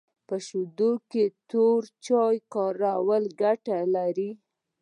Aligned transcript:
په 0.27 0.35
شیدو 0.45 0.91
کي 1.11 1.23
توري 1.49 1.89
چای 2.05 2.35
کارول 2.53 3.23
ګټه 3.41 3.77
لري 3.95 4.31